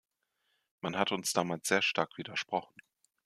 [0.79, 2.73] Man hat uns damals sehr stark widersprochen.